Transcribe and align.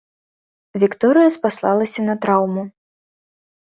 Вікторыя 0.85 1.29
спаслалася 1.37 2.09
на 2.09 2.19
траўму. 2.27 2.69